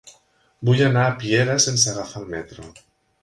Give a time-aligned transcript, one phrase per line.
[0.69, 2.67] Vull anar a Piera sense agafar el metro.